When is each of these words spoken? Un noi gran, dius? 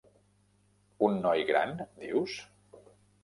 Un 1.09 1.19
noi 1.27 1.45
gran, 1.51 1.75
dius? 2.05 2.39